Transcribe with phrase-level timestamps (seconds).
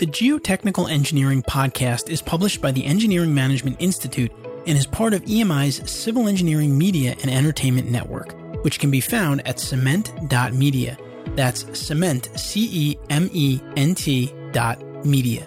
[0.00, 4.32] The Geotechnical Engineering Podcast is published by the Engineering Management Institute
[4.66, 8.34] and is part of EMI's Civil Engineering Media and Entertainment Network,
[8.64, 10.96] which can be found at cement.media.
[11.36, 15.42] That's cement, C E M E N T dot media.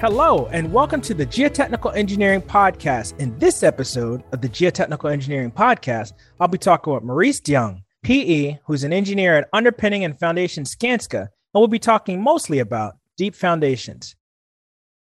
[0.00, 3.20] Hello, and welcome to the Geotechnical Engineering Podcast.
[3.20, 8.58] In this episode of the Geotechnical Engineering Podcast, I'll be talking with Maurice Diong, PE,
[8.64, 13.34] who's an engineer at Underpinning and Foundation Skanska, and we'll be talking mostly about deep
[13.34, 14.14] foundations.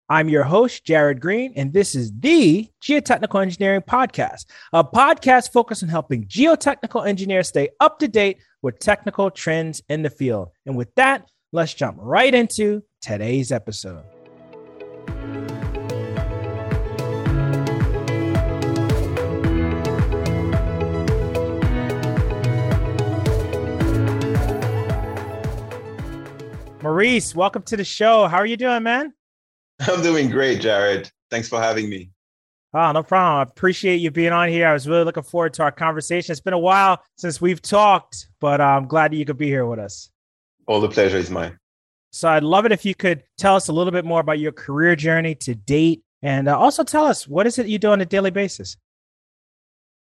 [0.10, 5.82] I'm your host, Jared Green, and this is the Geotechnical Engineering Podcast, a podcast focused
[5.82, 10.50] on helping geotechnical engineers stay up to date with technical trends in the field.
[10.66, 14.04] And with that, let's jump right into today's episode.
[26.84, 28.28] Maurice, welcome to the show.
[28.28, 29.14] How are you doing, man?
[29.88, 31.10] I'm doing great, Jared.
[31.32, 32.12] Thanks for having me.
[32.74, 33.40] Oh, no problem.
[33.40, 34.68] I appreciate you being on here.
[34.68, 36.34] I was really looking forward to our conversation.
[36.34, 39.66] It's been a while since we've talked, but I'm glad that you could be here
[39.66, 40.12] with us.
[40.68, 41.58] All the pleasure is mine.
[42.12, 44.52] So I'd love it if you could tell us a little bit more about your
[44.52, 48.02] career journey to date and uh, also tell us what is it you do on
[48.02, 48.76] a daily basis?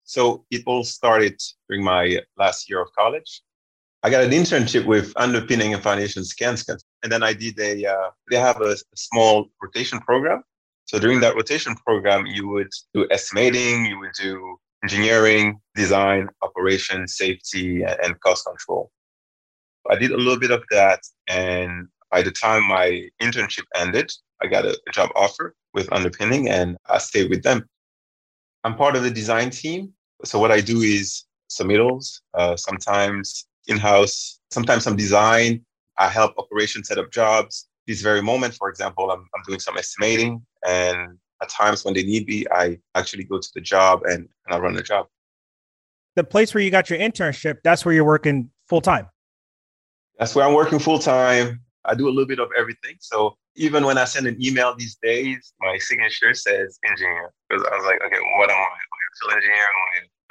[0.06, 3.41] So it all started during my last year of college.
[4.03, 6.77] I got an internship with Underpinning and Foundation Skanska.
[7.03, 10.41] And then I did a, uh, they have a, a, small rotation program.
[10.85, 17.07] So during that rotation program, you would do estimating, you would do engineering, design, operation,
[17.07, 18.89] safety, and, cost control.
[19.89, 21.02] I did a little bit of that.
[21.27, 26.49] And by the time my internship ended, I got a, a job offer with Underpinning
[26.49, 27.69] and I stayed with them.
[28.63, 29.94] I'm part of the design team.
[30.23, 35.66] So what I do is submittals, uh, sometimes in-house, sometimes some design.
[35.97, 37.67] I help operations set up jobs.
[37.88, 42.03] This very moment, for example, I'm, I'm doing some estimating and at times when they
[42.03, 45.07] need me, I actually go to the job and, and I run the job.
[46.16, 49.07] The place where you got your internship, that's where you're working full time.
[50.19, 51.62] That's where I'm working full time.
[51.85, 52.97] I do a little bit of everything.
[53.00, 57.75] So even when I send an email these days, my signature says engineer because I
[57.75, 58.78] was like, okay, what am I?
[59.13, 59.66] Civil engineer?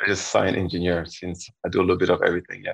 [0.00, 2.62] I just sign engineer since I do a little bit of everything.
[2.64, 2.72] Yeah.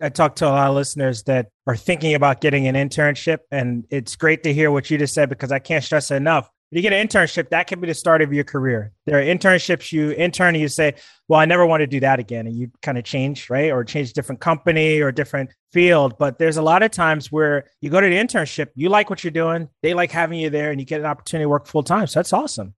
[0.00, 3.86] I talked to a lot of listeners that are thinking about getting an internship, and
[3.90, 6.50] it's great to hear what you just said because I can't stress it enough.
[6.70, 8.90] If you get an internship, that can be the start of your career.
[9.06, 10.94] There are internships you intern and you say,
[11.28, 12.48] Well, I never want to do that again.
[12.48, 13.70] And you kind of change, right?
[13.70, 16.18] Or change different company or different field.
[16.18, 19.22] But there's a lot of times where you go to the internship, you like what
[19.22, 21.84] you're doing, they like having you there, and you get an opportunity to work full
[21.84, 22.08] time.
[22.08, 22.74] So that's awesome.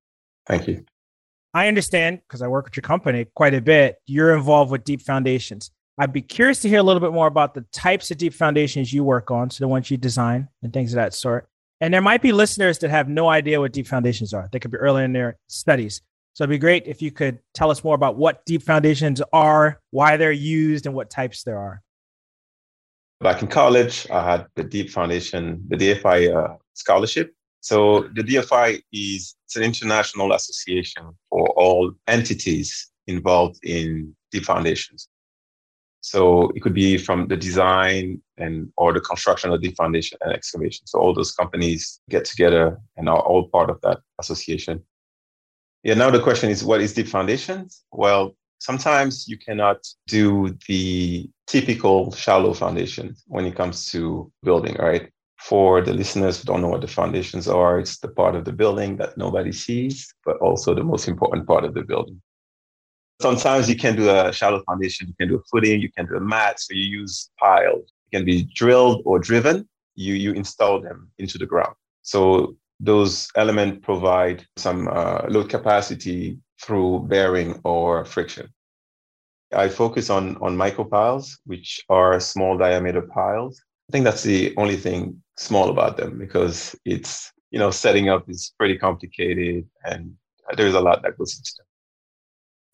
[0.47, 0.84] Thank you.
[1.54, 3.97] I understand because I work with your company quite a bit.
[4.04, 5.71] You're involved with deep foundations.
[5.99, 8.93] I'd be curious to hear a little bit more about the types of deep foundations
[8.93, 11.49] you work on, so the ones you design and things of that sort.
[11.81, 14.49] And there might be listeners that have no idea what deep foundations are.
[14.53, 16.03] They could be early in their studies.
[16.34, 19.81] So it'd be great if you could tell us more about what deep foundations are,
[19.91, 21.83] why they're used, and what types there are.
[23.21, 27.33] Back in college, I had the Deep Foundation, the DFI uh, scholarship.
[27.61, 35.09] So the DFI is an international association for all entities involved in deep foundations.
[36.06, 40.33] So it could be from the design and or the construction of the foundation and
[40.33, 40.87] excavation.
[40.87, 44.84] So all those companies get together and are all part of that association.
[45.83, 47.83] Yeah, now the question is what is deep foundations?
[47.91, 55.11] Well, sometimes you cannot do the typical shallow foundation when it comes to building, right?
[55.41, 58.53] For the listeners who don't know what the foundations are, it's the part of the
[58.53, 62.22] building that nobody sees, but also the most important part of the building.
[63.21, 66.16] Sometimes you can do a shallow foundation, you can do a footing, you can do
[66.16, 66.60] a mat.
[66.60, 67.93] So you use piles.
[68.10, 69.69] It can be drilled or driven.
[69.94, 71.75] You, you install them into the ground.
[72.03, 78.49] So those elements provide some uh, load capacity through bearing or friction.
[79.53, 83.62] I focus on, on micropiles, which are small diameter piles.
[83.89, 88.28] I think that's the only thing small about them because it's, you know, setting up
[88.28, 90.15] is pretty complicated and
[90.57, 91.66] there's a lot that goes into them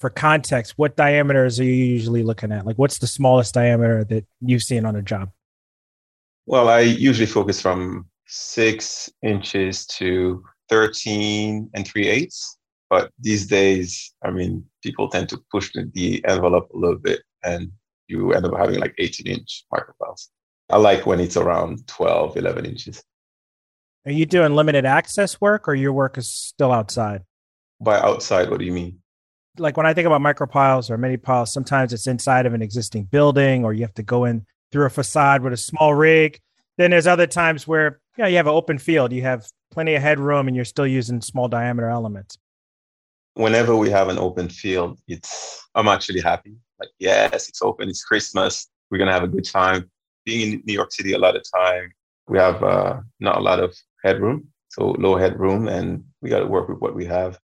[0.03, 2.67] for context, what diameters are you usually looking at?
[2.67, 5.31] Like, what's the smallest diameter that you've seen on a job?
[6.45, 12.59] Well, I usually focus from six inches to 13 and three eighths.
[12.91, 17.71] But these days, I mean, people tend to push the envelope a little bit and
[18.09, 20.27] you end up having like 18 inch micropiles.
[20.69, 23.05] I like when it's around 12, 11 inches.
[24.05, 27.23] Are you doing limited access work or your work is still outside?
[27.81, 29.02] By outside, what do you mean?
[29.59, 33.05] Like when I think about micropiles or mini piles, sometimes it's inside of an existing
[33.05, 36.41] building or you have to go in through a facade with a small rig.
[36.79, 40.03] Then there's other times where you, you have an open field, you have plenty of
[40.03, 42.39] headroom and you're still using small diameter elements.
[43.35, 46.55] Whenever we have an open field, it's I'm actually happy.
[46.81, 49.91] Like, yes, it's open, it's Christmas, we're gonna have a good time.
[50.25, 51.93] Being in New York City a lot of time,
[52.29, 53.75] we have uh, not a lot of
[54.05, 57.39] headroom, so low headroom, and we got to work with what we have.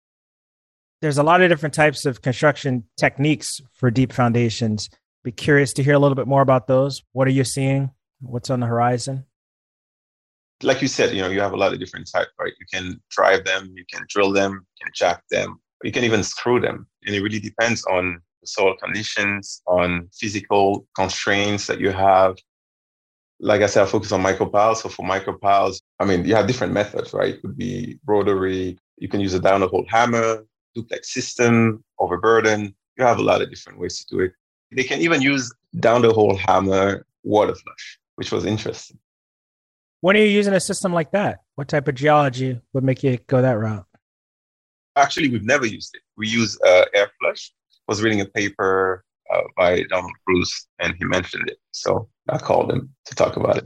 [1.05, 4.89] There's a lot of different types of construction techniques for deep foundations.
[5.23, 7.03] Be curious to hear a little bit more about those.
[7.11, 7.91] What are you seeing?
[8.21, 9.23] What's on the horizon?
[10.63, 12.53] Like you said, you know, you have a lot of different types, right?
[12.59, 16.23] You can drive them, you can drill them, you can jack them, you can even
[16.23, 16.87] screw them.
[17.05, 22.35] And it really depends on the soil conditions, on physical constraints that you have.
[23.39, 24.77] Like I said, I focus on micropiles.
[24.77, 27.35] So for micropiles, I mean, you have different methods, right?
[27.35, 30.43] It could be rotary, you can use a down the hole hammer,
[30.75, 32.75] duplex system, overburden.
[32.97, 34.33] You have a lot of different ways to do it.
[34.71, 38.99] They can even use down the hole hammer water flush, which was interesting.
[40.01, 41.39] When are you using a system like that?
[41.55, 43.85] What type of geology would make you go that route?
[44.95, 46.01] Actually, we've never used it.
[46.15, 47.51] We use uh, air flush.
[47.71, 51.57] I was reading a paper uh, by Donald Bruce, and he mentioned it.
[51.71, 53.65] So I called him to talk about it.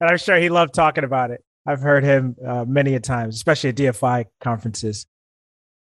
[0.00, 1.44] And I'm sure he loved talking about it.
[1.66, 5.06] I've heard him uh, many a times, especially at DFI conferences.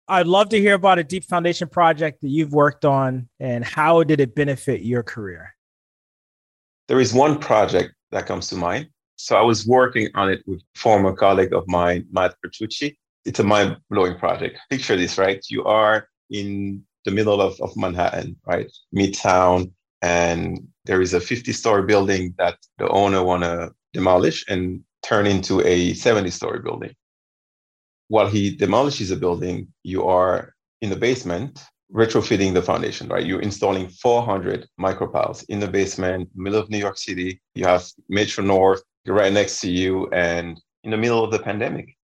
[0.08, 4.04] I'd love to hear about a deep foundation project that you've worked on and how
[4.04, 5.56] did it benefit your career?
[6.88, 8.90] There is one project that comes to mind.
[9.16, 12.96] So I was working on it with former colleague of mine, Matt Bertucci.
[13.26, 14.60] It's a mind blowing project.
[14.70, 15.44] Picture this, right?
[15.50, 18.72] You are in the middle of, of Manhattan, right?
[18.96, 19.72] Midtown.
[20.04, 25.26] And there is a 50 story building that the owner want to demolish and turn
[25.26, 26.94] into a 70 story building
[28.08, 31.64] while he demolishes a building, you are in the basement
[31.94, 33.26] retrofitting the foundation, right?
[33.26, 37.42] You're installing 400 micropiles in the basement, middle of New York City.
[37.54, 41.96] You have Metro North right next to you and in the middle of the pandemic.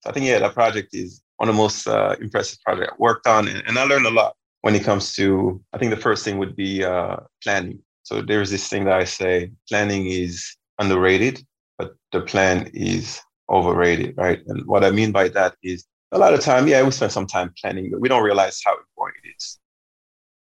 [0.00, 2.96] So I think, yeah, that project is one of the most uh, impressive projects I
[2.98, 3.48] worked on.
[3.48, 6.38] And, and, I learned a lot when it comes to, I think the first thing
[6.38, 7.80] would be uh, planning.
[8.02, 11.44] So there's this thing that I say planning is underrated,
[11.78, 13.20] but the plan is
[13.52, 14.40] overrated, right?
[14.46, 17.26] And what I mean by that is a lot of time, yeah, we spend some
[17.26, 19.58] time planning, but we don't realize how important it is.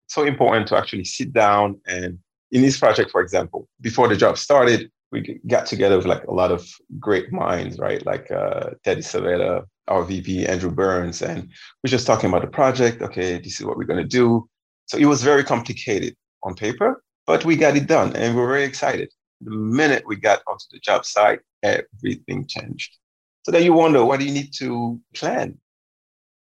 [0.09, 2.19] So important to actually sit down and
[2.53, 6.33] in this project, for example, before the job started, we got together with like a
[6.33, 6.69] lot of
[6.99, 8.05] great minds, right?
[8.05, 11.51] Like uh, Teddy Savetta, our VP, Andrew Burns, and
[11.83, 13.03] we're just talking about the project.
[13.03, 14.49] Okay, this is what we're going to do.
[14.87, 18.65] So it was very complicated on paper, but we got it done and we're very
[18.65, 19.13] excited.
[19.41, 22.97] The minute we got onto the job site, everything changed.
[23.45, 25.59] So then you wonder, what do you need to plan?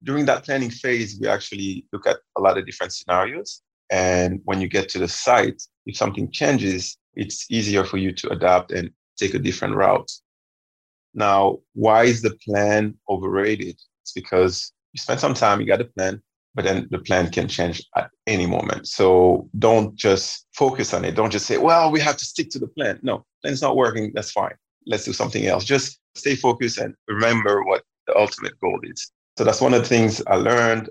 [0.03, 3.61] During that planning phase, we actually look at a lot of different scenarios.
[3.89, 8.29] And when you get to the site, if something changes, it's easier for you to
[8.31, 10.11] adapt and take a different route.
[11.13, 13.79] Now, why is the plan overrated?
[14.01, 16.21] It's because you spend some time, you got a plan,
[16.55, 18.87] but then the plan can change at any moment.
[18.87, 21.15] So don't just focus on it.
[21.15, 22.99] Don't just say, well, we have to stick to the plan.
[23.01, 24.11] No, plan's not working.
[24.13, 24.53] That's fine
[24.85, 25.65] let's do something else.
[25.65, 29.11] Just stay focused and remember what the ultimate goal is.
[29.37, 30.89] So that's one of the things I learned.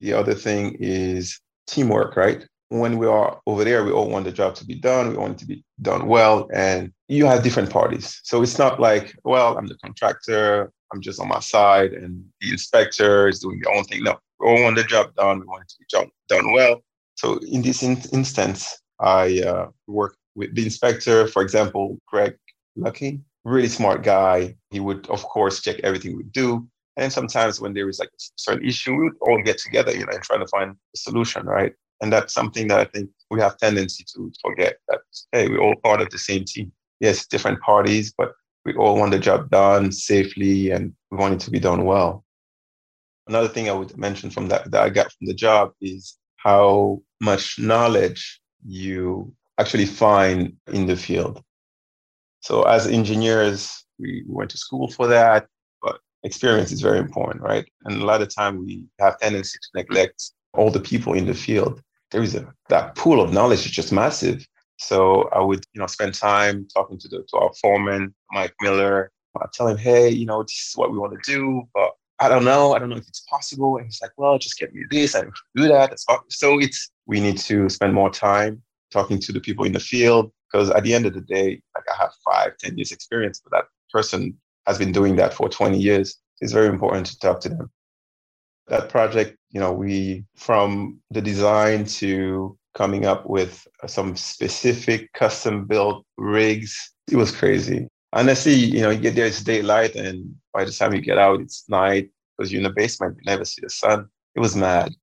[0.00, 2.46] The other thing is teamwork, right?
[2.68, 5.10] When we are over there, we all want the job to be done.
[5.10, 6.48] We want it to be done well.
[6.54, 8.20] And you have different parties.
[8.24, 12.50] So it's not like, well, I'm the contractor, I'm just on my side, and the
[12.50, 14.02] inspector is doing their own thing.
[14.02, 15.40] No, we all want the job done.
[15.40, 16.82] We want it to be done well.
[17.14, 22.36] So in this in- instance, I uh, work with the inspector, for example, Greg
[22.76, 24.56] Lucky, really smart guy.
[24.70, 26.66] He would, of course, check everything we do.
[26.96, 30.00] And sometimes when there is like a certain issue, we would all get together, you
[30.00, 31.72] know, and try to find a solution, right?
[32.00, 35.76] And that's something that I think we have tendency to forget that, hey, we're all
[35.82, 36.72] part of the same team.
[37.00, 38.32] Yes, different parties, but
[38.64, 42.24] we all want the job done safely and we want it to be done well.
[43.28, 47.00] Another thing I would mention from that that I got from the job is how
[47.20, 51.42] much knowledge you actually find in the field.
[52.40, 55.46] So as engineers, we went to school for that,
[55.80, 57.64] but experience is very important, right?
[57.84, 61.34] And a lot of time we have tendency to neglect all the people in the
[61.34, 61.80] field.
[62.10, 64.46] There is a that pool of knowledge is just massive.
[64.78, 69.12] So I would, you know, spend time talking to the to our foreman, Mike Miller.
[69.40, 72.28] I tell him, hey, you know, this is what we want to do, but I
[72.28, 72.74] don't know.
[72.74, 73.76] I don't know if it's possible.
[73.76, 75.14] And he's like, well, just get me this.
[75.14, 75.22] I
[75.56, 75.98] do that.
[76.28, 80.30] So it's we need to spend more time talking to the people in the field,
[80.50, 83.50] because at the end of the day, like I have five, ten years experience, but
[83.56, 84.36] that person
[84.66, 86.16] has been doing that for 20 years.
[86.40, 87.70] It's very important to talk to them.
[88.68, 95.66] that project, you know, we from the design to coming up with some specific custom
[95.66, 96.94] built rigs.
[97.10, 97.88] It was crazy.
[98.12, 101.40] Honestly, you know, you get there, it's daylight, and by the time you get out,
[101.40, 104.08] it's night because you're in the basement, you never see the sun.
[104.34, 104.94] It was mad.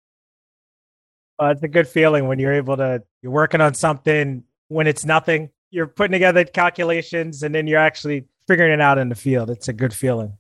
[1.41, 5.05] Uh, it's a good feeling when you're able to, you're working on something when it's
[5.05, 5.49] nothing.
[5.71, 9.49] You're putting together calculations and then you're actually figuring it out in the field.
[9.49, 10.33] It's a good feeling.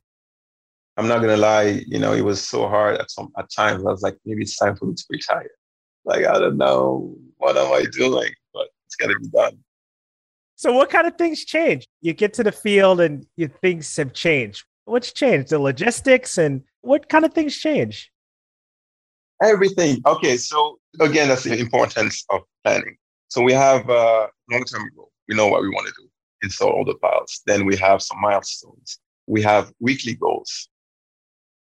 [0.97, 3.85] I'm not gonna lie, you know, it was so hard at some at times.
[3.85, 5.49] I was like, maybe it's time for me to retire.
[6.03, 8.33] Like, I don't know, what am I doing?
[8.53, 9.57] But it's gotta be done.
[10.59, 11.87] So what kind of things change?
[12.01, 14.65] You get to the field and your things have changed.
[14.83, 15.49] What's changed?
[15.51, 18.11] The logistics and what kind of things change?
[19.41, 20.01] Everything.
[20.05, 22.97] Okay, so again, that's the importance of planning.
[23.29, 25.11] So we have a long-term goal.
[25.29, 26.09] We know what we want to do,
[26.43, 27.41] install all the piles.
[27.45, 28.99] Then we have some milestones.
[29.27, 30.67] We have weekly goals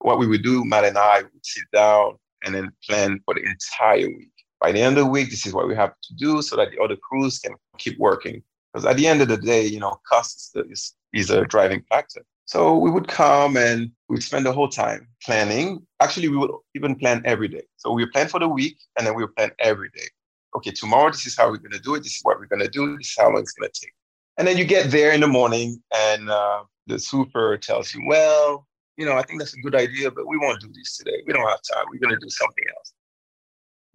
[0.07, 3.43] what we would do, Matt and I would sit down and then plan for the
[3.43, 4.31] entire week.
[4.61, 6.71] By the end of the week, this is what we have to do so that
[6.71, 8.43] the other crews can keep working.
[8.77, 12.23] Because at the end of the day, you know, cost is, is a driving factor.
[12.45, 15.87] So we would come and we'd spend the whole time planning.
[16.03, 17.63] Actually, we would even plan every day.
[17.79, 20.09] So we plan for the week and then we plan every day.
[20.57, 22.03] Okay, tomorrow, this is how we're going to do it.
[22.03, 22.99] This is what we're going to do.
[22.99, 23.95] This is how long it's going to take.
[24.37, 28.67] And then you get there in the morning and uh, the super tells you, well,
[28.99, 31.23] you know, I think that's a good idea, but we won't do this today.
[31.27, 31.87] We don't have time.
[31.91, 32.93] We're going to do something else.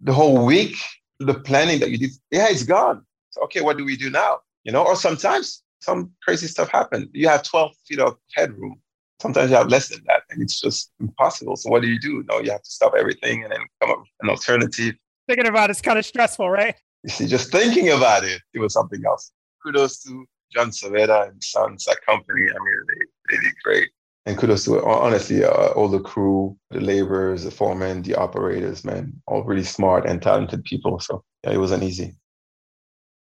[0.00, 0.74] The whole week,
[1.20, 3.06] the planning that you did, yeah, it's gone.
[3.30, 4.40] So, okay, what do we do now?
[4.64, 7.08] You know, or sometimes some crazy stuff happens.
[7.12, 8.80] You have 12 feet of headroom.
[9.20, 11.56] Sometimes you have less than that, and it's just impossible.
[11.56, 12.24] So, what do you do?
[12.28, 14.94] No, you have to stop everything and then come up with an alternative.
[15.28, 16.74] Thinking about it's kind of stressful, right?
[17.04, 19.30] You see, just thinking about it, it was something else.
[19.64, 22.42] Kudos to John Civetta and Sons, that company.
[22.42, 23.90] I mean, they, they did great.
[24.24, 29.20] And kudos to honestly uh, all the crew, the laborers, the foremen, the operators, man,
[29.26, 31.00] all really smart and talented people.
[31.00, 32.14] So yeah, it wasn't easy.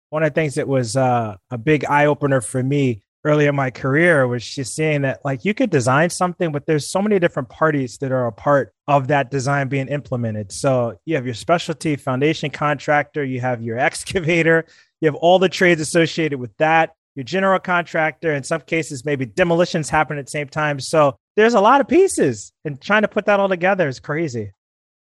[0.09, 3.55] One of the things that was uh, a big eye opener for me early in
[3.55, 7.19] my career was just seeing that like you could design something, but there's so many
[7.19, 10.51] different parties that are a part of that design being implemented.
[10.51, 14.65] So you have your specialty foundation contractor, you have your excavator,
[15.01, 18.33] you have all the trades associated with that your general contractor.
[18.33, 20.79] In some cases, maybe demolitions happen at the same time.
[20.79, 24.51] So there's a lot of pieces, and trying to put that all together is crazy.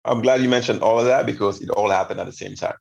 [0.05, 2.75] I'm glad you mentioned all of that because it all happened at the same time.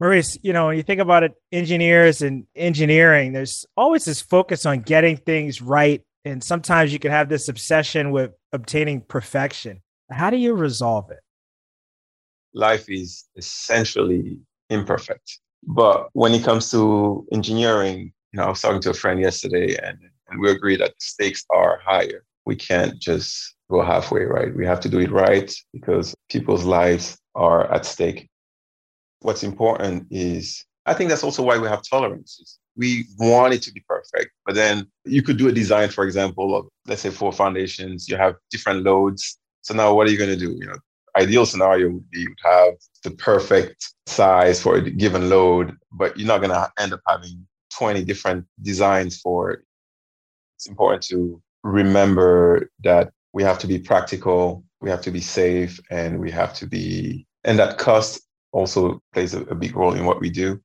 [0.00, 4.64] Maurice, you know, when you think about it, engineers and engineering, there's always this focus
[4.64, 6.02] on getting things right.
[6.24, 9.82] And sometimes you can have this obsession with obtaining perfection.
[10.10, 11.20] How do you resolve it?
[12.54, 14.38] Life is essentially
[14.70, 15.40] imperfect.
[15.66, 19.76] But when it comes to engineering, you know, I was talking to a friend yesterday,
[19.82, 22.24] and and we agreed that the stakes are higher.
[22.44, 24.54] We can't just go halfway, right?
[24.54, 28.28] We have to do it right because people's lives are at stake.
[29.20, 32.58] What's important is, I think that's also why we have tolerances.
[32.76, 36.56] We want it to be perfect, but then you could do a design, for example,
[36.56, 38.08] of let's say four foundations.
[38.08, 39.38] You have different loads.
[39.62, 40.52] So now, what are you going to do?
[40.52, 40.78] You know,
[41.16, 46.16] ideal scenario would be you would have the perfect size for a given load, but
[46.16, 47.46] you're not going to end up having
[47.76, 49.60] 20 different designs for it.
[50.56, 55.78] It's important to remember that we have to be practical, we have to be safe,
[55.90, 58.22] and we have to be, and that cost
[58.52, 60.60] also plays a, a big role in what we do.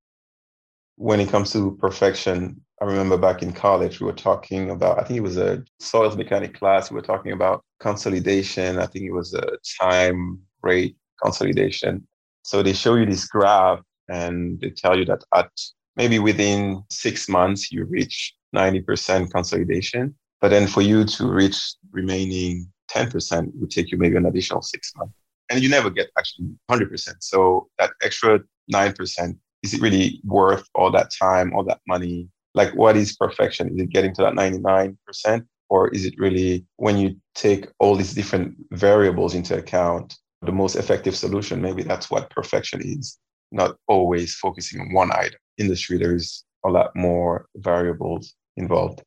[0.96, 5.04] When it comes to perfection, I remember back in college, we were talking about, I
[5.04, 6.92] think it was a soils mechanic class.
[6.92, 8.78] We were talking about consolidation.
[8.78, 12.08] I think it was a time rate consolidation.
[12.44, 15.50] So they show you this graph and they tell you that at
[15.96, 20.16] maybe within six months, you reach 90% consolidation.
[20.42, 24.94] But then for you to reach remaining 10% would take you maybe an additional six
[24.98, 25.14] months.
[25.54, 27.16] And you never get actually 100%.
[27.20, 28.40] So that extra
[28.74, 32.28] 9%, is it really worth all that time, all that money?
[32.56, 33.70] Like, what is perfection?
[33.70, 35.46] Is it getting to that 99%?
[35.70, 40.76] Or is it really when you take all these different variables into account, the most
[40.76, 41.62] effective solution?
[41.62, 43.20] Maybe that's what perfection is,
[43.52, 45.40] not always focusing on one item.
[45.60, 49.04] Industry, there's a lot more variables involved.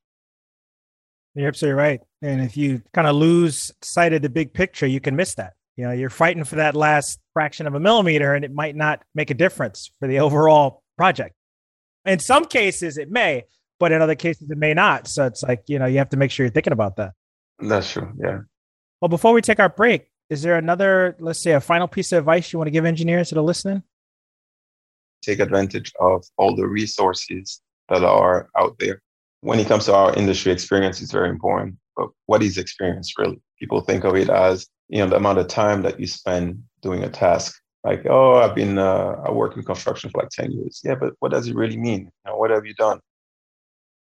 [1.34, 2.00] You're absolutely right.
[2.22, 5.55] And if you kind of lose sight of the big picture, you can miss that.
[5.76, 9.02] You know, you're fighting for that last fraction of a millimeter and it might not
[9.14, 11.34] make a difference for the overall project.
[12.06, 13.44] In some cases, it may,
[13.78, 15.06] but in other cases, it may not.
[15.06, 17.12] So it's like, you know, you have to make sure you're thinking about that.
[17.58, 18.10] That's true.
[18.18, 18.40] Yeah.
[19.00, 22.18] Well, before we take our break, is there another, let's say, a final piece of
[22.20, 23.82] advice you want to give engineers that are listening?
[25.22, 29.02] Take advantage of all the resources that are out there.
[29.42, 31.76] When it comes to our industry, experience is very important.
[31.96, 33.40] But what is experience really?
[33.58, 37.02] People think of it as you know, the amount of time that you spend doing
[37.02, 37.60] a task.
[37.84, 40.80] Like, oh, I've been, uh, I work in construction for like 10 years.
[40.84, 42.10] Yeah, but what does it really mean?
[42.24, 43.00] You know, what have you done?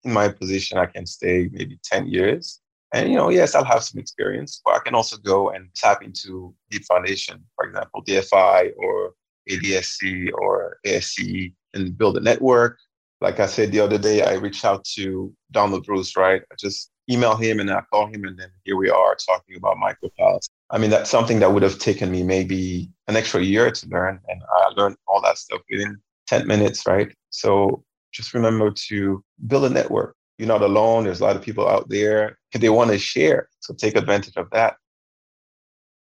[0.04, 2.62] In my position, I can stay maybe 10 years.
[2.94, 6.04] And, you know, yes, I'll have some experience, but I can also go and tap
[6.04, 9.13] into Deep Foundation, for example, DFI or
[9.50, 12.78] ADSC or ASCE and build a network.
[13.20, 16.42] Like I said the other day, I reached out to Donald Bruce, right?
[16.52, 19.77] I just email him and I call him, and then here we are talking about
[19.77, 20.50] micropiles.
[20.69, 24.19] I mean, that's something that would have taken me maybe an extra year to learn,
[24.27, 27.13] and I learned all that stuff within 10 minutes, right?
[27.29, 30.15] So just remember to build a network.
[30.38, 31.03] You're not alone.
[31.03, 32.38] There's a lot of people out there.
[32.53, 33.50] They want to share.
[33.60, 34.77] So take advantage of that.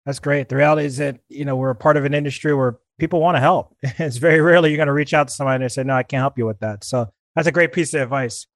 [0.05, 0.47] That's great.
[0.47, 3.35] The reality is that, you know, we're a part of an industry where people want
[3.35, 3.75] to help.
[3.83, 6.21] It's very rarely you're going to reach out to somebody and say, no, I can't
[6.21, 6.83] help you with that.
[6.83, 8.47] So that's a great piece of advice.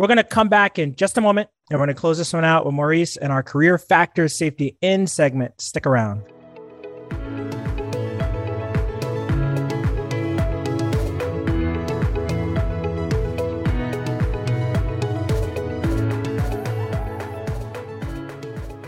[0.00, 2.32] We're going to come back in just a moment and we're going to close this
[2.32, 5.60] one out with Maurice and our career factors safety in segment.
[5.60, 6.22] Stick around.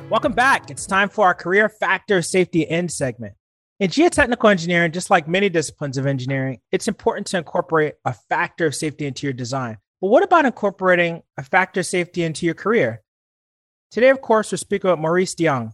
[0.09, 0.71] Welcome back.
[0.71, 3.35] It's time for our career factor safety in segment.
[3.81, 8.65] In geotechnical engineering, just like many disciplines of engineering, it's important to incorporate a factor
[8.65, 9.77] of safety into your design.
[10.03, 13.03] But what about incorporating a factor of safety into your career?
[13.93, 15.71] Today, of course, we're speaking with Maurice Diong.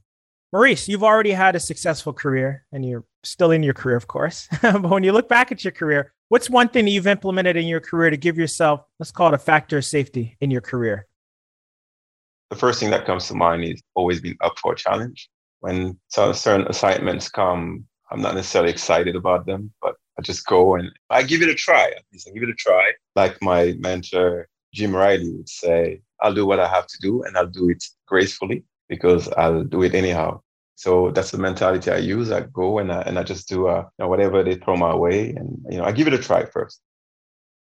[0.52, 4.46] Maurice, you've already had a successful career and you're still in your career, of course.
[4.62, 7.66] but when you look back at your career, what's one thing that you've implemented in
[7.66, 11.06] your career to give yourself, let's call it a factor of safety in your career?
[12.50, 15.30] The first thing that comes to mind is always being up for a challenge.
[15.60, 20.90] When certain assignments come I'm not necessarily excited about them, but I just go and
[21.10, 21.84] I give it a try.
[21.84, 22.92] At least I give it a try.
[23.14, 27.36] Like my mentor, Jim Riley, would say, I'll do what I have to do and
[27.36, 30.40] I'll do it gracefully because I'll do it anyhow.
[30.74, 32.32] So that's the mentality I use.
[32.32, 34.94] I go and I, and I just do uh, you know, whatever they throw my
[34.94, 35.30] way.
[35.30, 36.80] And, you know, I give it a try first.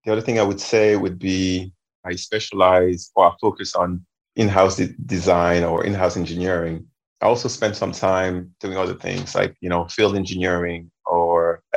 [0.05, 1.73] The other thing I would say would be
[2.05, 4.05] I specialize or I focus on
[4.37, 6.87] in-house de- design or in-house engineering
[7.21, 10.89] I also spend some time doing other things like, you know, field engineering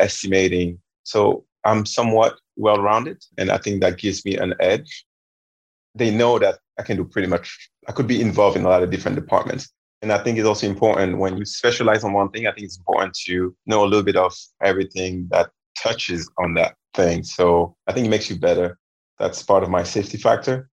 [0.02, 0.78] estimating.
[1.04, 3.22] So I'm somewhat well rounded.
[3.38, 5.06] And I think that gives me an edge.
[5.94, 8.82] They know that I can do pretty much, I could be involved in a lot
[8.82, 9.70] of different departments.
[10.00, 12.78] And I think it's also important when you specialize on one thing, I think it's
[12.78, 17.22] important to know a little bit of everything that touches on that thing.
[17.22, 18.78] So I think it makes you better.
[19.18, 20.68] That's part of my safety factor.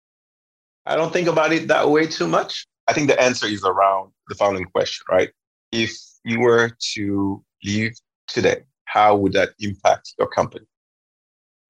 [0.86, 2.66] I don't think about it that way too much.
[2.88, 5.30] I think the answer is around the following question, right?
[5.74, 5.92] If
[6.24, 7.94] you were to leave
[8.28, 10.66] today, how would that impact your company?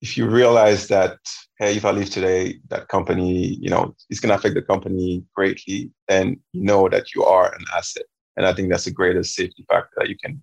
[0.01, 1.17] If you realize that,
[1.57, 5.23] hey, if I leave today, that company, you know, it's going to affect the company
[5.35, 8.03] greatly, then you know that you are an asset.
[8.37, 10.41] And I think that's the greatest safety factor that you can.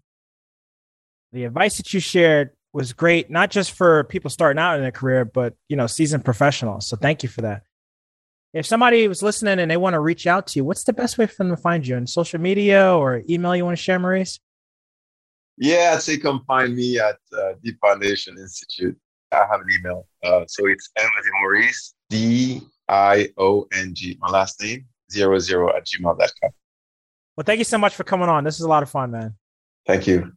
[1.32, 4.90] The advice that you shared was great, not just for people starting out in their
[4.90, 6.88] career, but you know, seasoned professionals.
[6.88, 7.62] So thank you for that.
[8.52, 11.16] If somebody was listening and they want to reach out to you, what's the best
[11.16, 13.98] way for them to find you on social media or email you want to share,
[13.98, 14.40] Maurice?
[15.56, 18.96] Yeah, say come find me at uh, Deep Foundation Institute.
[19.32, 20.06] I have an email.
[20.22, 21.04] Uh, so it's as
[21.40, 26.50] Maurice, D I O N G, my last name, zero zero at gmail.com.
[27.36, 28.44] Well, thank you so much for coming on.
[28.44, 29.34] This is a lot of fun, man.
[29.86, 30.32] Thank you.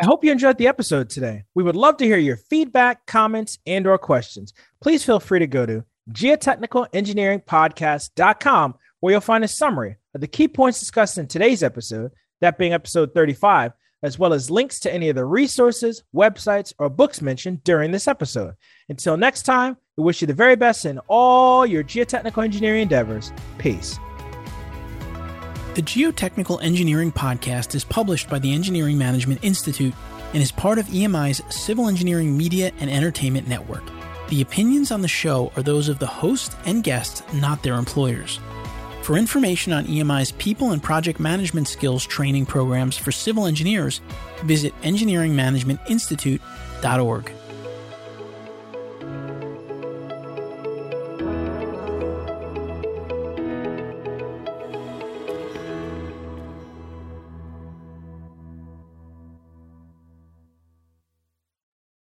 [0.00, 1.44] I hope you enjoyed the episode today.
[1.54, 4.52] We would love to hear your feedback, comments, and or questions.
[4.82, 10.48] Please feel free to go to geotechnicalengineeringpodcast.com, where you'll find a summary of the key
[10.48, 15.08] points discussed in today's episode, that being episode 35, as well as links to any
[15.08, 18.54] of the resources, websites, or books mentioned during this episode.
[18.88, 23.32] Until next time, we wish you the very best in all your geotechnical engineering endeavors.
[23.58, 23.98] Peace.
[25.74, 29.94] The Geotechnical Engineering Podcast is published by the Engineering Management Institute
[30.32, 33.82] and is part of EMI's Civil Engineering Media and Entertainment Network.
[34.28, 38.38] The opinions on the show are those of the host and guests, not their employers.
[39.04, 44.00] For information on EMI's people and project management skills training programs for civil engineers,
[44.44, 47.32] visit engineeringmanagementinstitute.org.